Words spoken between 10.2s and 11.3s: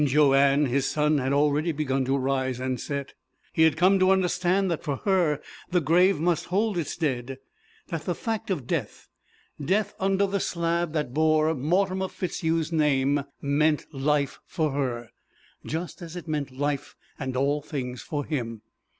the slab that